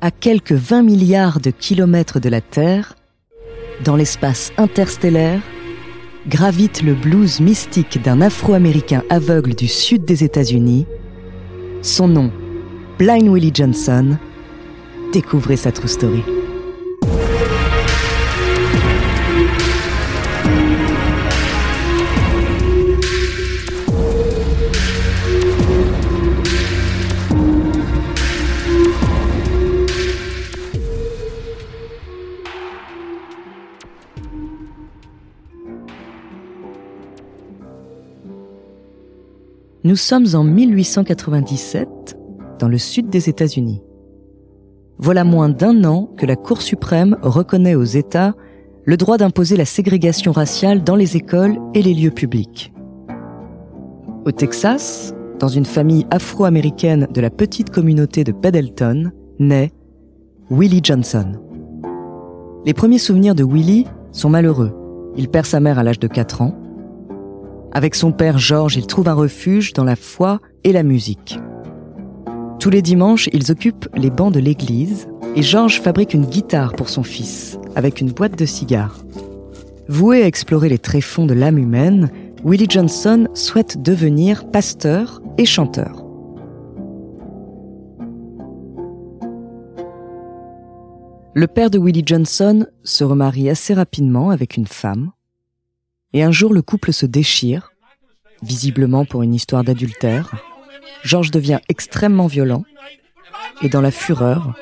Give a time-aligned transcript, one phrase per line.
[0.00, 2.94] À quelques 20 milliards de kilomètres de la Terre,
[3.84, 5.40] dans l'espace interstellaire,
[6.28, 10.86] gravite le blues mystique d'un Afro-Américain aveugle du sud des États-Unis.
[11.82, 12.30] Son nom,
[12.98, 14.16] Blind Willie Johnson.
[15.12, 16.22] Découvrez sa true story.
[39.84, 42.18] Nous sommes en 1897,
[42.58, 43.80] dans le sud des États-Unis.
[44.98, 48.34] Voilà moins d'un an que la Cour suprême reconnaît aux États
[48.84, 52.72] le droit d'imposer la ségrégation raciale dans les écoles et les lieux publics.
[54.24, 59.70] Au Texas, dans une famille afro-américaine de la petite communauté de Pendleton, naît
[60.50, 61.34] Willie Johnson.
[62.66, 64.74] Les premiers souvenirs de Willie sont malheureux.
[65.16, 66.56] Il perd sa mère à l'âge de 4 ans
[67.72, 71.38] avec son père Georges, il trouve un refuge dans la foi et la musique.
[72.58, 76.88] Tous les dimanches, ils occupent les bancs de l'église et Georges fabrique une guitare pour
[76.88, 78.98] son fils, avec une boîte de cigares.
[79.88, 82.10] Voué à explorer les tréfonds de l'âme humaine,
[82.44, 86.04] Willie Johnson souhaite devenir pasteur et chanteur.
[91.34, 95.12] Le père de Willie Johnson se remarie assez rapidement avec une femme,
[96.12, 97.72] et un jour, le couple se déchire,
[98.42, 100.34] visiblement pour une histoire d'adultère.
[101.04, 102.64] George devient extrêmement violent,
[103.62, 104.54] et dans la fureur,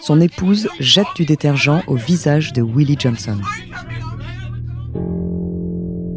[0.00, 3.38] son épouse jette du détergent au visage de Willie Johnson.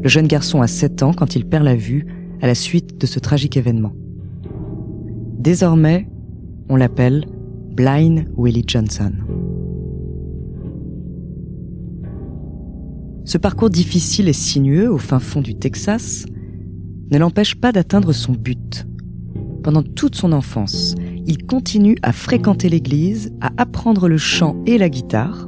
[0.03, 2.05] Le jeune garçon a 7 ans quand il perd la vue
[2.41, 3.93] à la suite de ce tragique événement.
[5.39, 6.07] Désormais,
[6.69, 7.25] on l'appelle
[7.71, 9.13] Blind Willie Johnson.
[13.27, 16.25] Ce parcours difficile et sinueux au fin fond du Texas
[17.11, 18.87] ne l'empêche pas d'atteindre son but.
[19.63, 20.95] Pendant toute son enfance,
[21.25, 25.45] il continue à fréquenter l'église, à apprendre le chant et la guitare.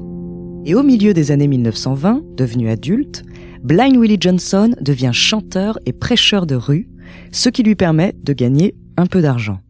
[0.65, 3.23] Et au milieu des années 1920, devenu adulte,
[3.63, 6.85] Blind Willie Johnson devient chanteur et prêcheur de rue,
[7.31, 9.61] ce qui lui permet de gagner un peu d'argent.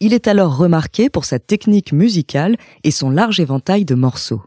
[0.00, 4.42] Il est alors remarqué pour sa technique musicale et son large éventail de morceaux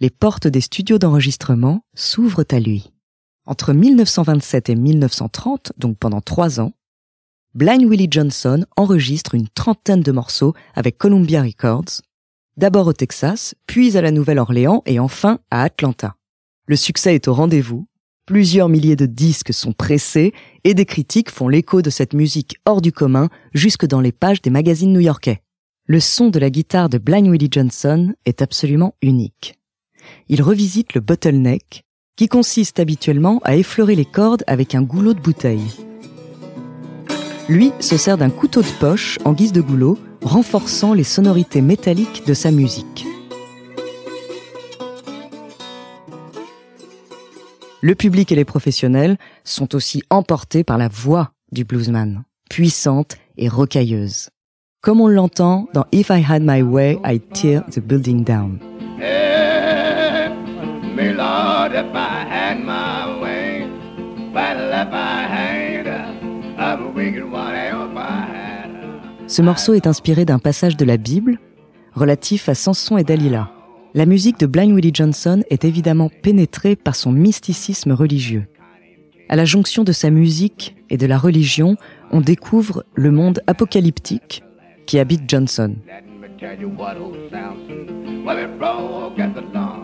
[0.00, 2.92] les portes des studios d'enregistrement s'ouvrent à lui.
[3.46, 6.72] Entre 1927 et 1930, donc pendant trois ans,
[7.54, 12.02] Blind Willie Johnson enregistre une trentaine de morceaux avec Columbia Records,
[12.56, 16.14] d'abord au Texas, puis à la Nouvelle-Orléans et enfin à Atlanta.
[16.66, 17.88] Le succès est au rendez-vous,
[18.24, 20.32] plusieurs milliers de disques sont pressés
[20.62, 24.42] et des critiques font l'écho de cette musique hors du commun jusque dans les pages
[24.42, 25.42] des magazines new-yorkais.
[25.86, 29.57] Le son de la guitare de Blind Willie Johnson est absolument unique
[30.28, 31.84] il revisite le bottleneck,
[32.16, 35.70] qui consiste habituellement à effleurer les cordes avec un goulot de bouteille.
[37.48, 42.26] Lui se sert d'un couteau de poche en guise de goulot, renforçant les sonorités métalliques
[42.26, 43.06] de sa musique.
[47.80, 53.48] Le public et les professionnels sont aussi emportés par la voix du bluesman, puissante et
[53.48, 54.30] rocailleuse.
[54.82, 58.58] Comme on l'entend dans If I Had My Way, I'd Tear the Building Down.
[69.26, 71.38] Ce morceau est inspiré d'un passage de la Bible
[71.94, 73.50] relatif à Samson et Dalila.
[73.94, 78.46] La musique de Blind Willie Johnson est évidemment pénétrée par son mysticisme religieux.
[79.28, 81.76] À la jonction de sa musique et de la religion,
[82.10, 84.42] on découvre le monde apocalyptique
[84.86, 85.76] qui habite Johnson.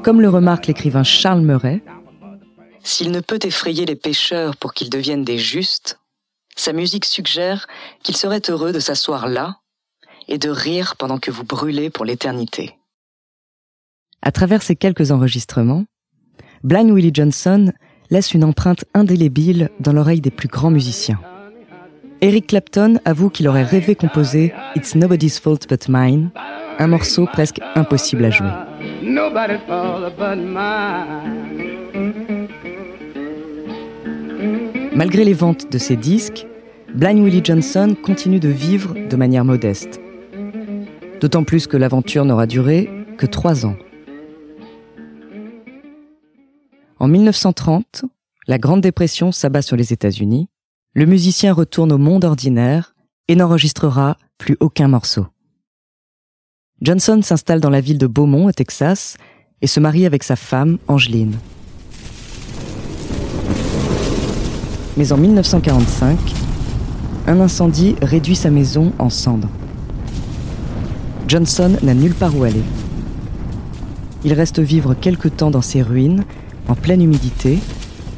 [0.02, 1.82] Comme le remarque l'écrivain Charles Murray,
[2.82, 5.98] S'il ne peut effrayer les pécheurs pour qu'ils deviennent des justes,
[6.56, 7.66] sa musique suggère
[8.02, 9.56] qu'il serait heureux de s'asseoir là
[10.28, 12.76] et de rire pendant que vous brûlez pour l'éternité.
[14.22, 15.84] À travers ces quelques enregistrements,
[16.62, 17.72] Blind Willie Johnson
[18.10, 21.20] laisse une empreinte indélébile dans l'oreille des plus grands musiciens.
[22.20, 26.30] Eric Clapton avoue qu'il aurait rêvé composer It's Nobody's Fault But Mine,
[26.78, 28.50] un morceau presque impossible à jouer.
[34.94, 36.46] Malgré les ventes de ses disques,
[36.94, 40.00] Blind Willie Johnson continue de vivre de manière modeste.
[41.20, 42.88] D'autant plus que l'aventure n'aura duré
[43.18, 43.76] que trois ans.
[47.00, 48.04] En 1930,
[48.46, 50.48] la Grande Dépression s'abat sur les États-Unis,
[50.94, 52.94] le musicien retourne au monde ordinaire
[53.26, 55.26] et n'enregistrera plus aucun morceau.
[56.84, 59.16] Johnson s'installe dans la ville de Beaumont, au Texas,
[59.62, 61.38] et se marie avec sa femme, Angeline.
[64.98, 66.18] Mais en 1945,
[67.26, 69.48] un incendie réduit sa maison en cendres.
[71.26, 72.62] Johnson n'a nulle part où aller.
[74.22, 76.24] Il reste vivre quelque temps dans ses ruines
[76.68, 77.60] en pleine humidité,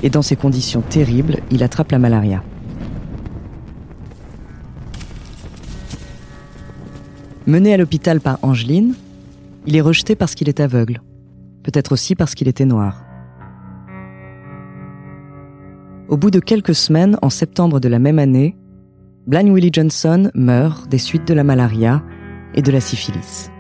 [0.03, 2.43] et dans ces conditions terribles, il attrape la malaria.
[7.47, 8.95] Mené à l'hôpital par Angeline,
[9.67, 11.01] il est rejeté parce qu'il est aveugle,
[11.63, 13.05] peut-être aussi parce qu'il était noir.
[16.09, 18.57] Au bout de quelques semaines, en septembre de la même année,
[19.27, 22.03] Blind Willie Johnson meurt des suites de la malaria
[22.55, 23.51] et de la syphilis.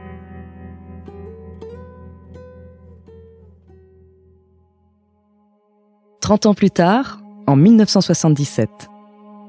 [6.20, 8.68] 30 ans plus tard, en 1977,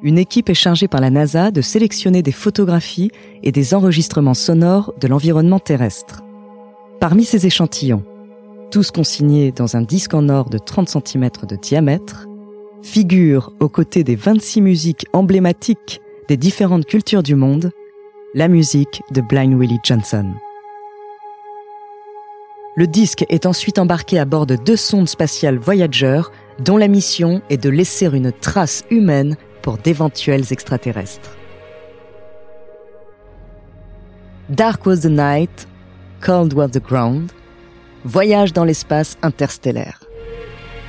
[0.03, 3.11] une équipe est chargée par la NASA de sélectionner des photographies
[3.43, 6.23] et des enregistrements sonores de l'environnement terrestre.
[6.99, 8.03] Parmi ces échantillons,
[8.71, 12.27] tous consignés dans un disque en or de 30 cm de diamètre,
[12.81, 17.71] figure aux côtés des 26 musiques emblématiques des différentes cultures du monde,
[18.33, 20.33] la musique de Blind Willie Johnson.
[22.75, 26.21] Le disque est ensuite embarqué à bord de deux sondes spatiales Voyager
[26.59, 29.35] dont la mission est de laisser une trace humaine
[29.75, 31.35] d'éventuels extraterrestres.
[34.49, 35.67] Dark was the night,
[36.21, 37.33] cold was the ground,
[38.05, 39.99] voyage dans l'espace interstellaire.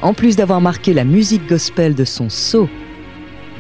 [0.01, 2.69] En plus d'avoir marqué la musique gospel de son saut,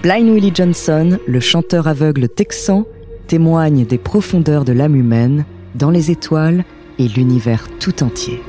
[0.03, 2.85] Blind Willie Johnson, le chanteur aveugle texan,
[3.27, 5.45] témoigne des profondeurs de l'âme humaine
[5.75, 6.65] dans les étoiles
[7.01, 8.41] et l'univers tout entier.